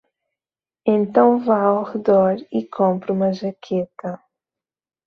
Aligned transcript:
Então 0.83 1.37
vá 1.45 1.61
ao 1.61 1.83
redor 1.83 2.37
e 2.51 2.65
compre 2.65 3.11
uma 3.11 3.31
jaqueta 3.31 4.19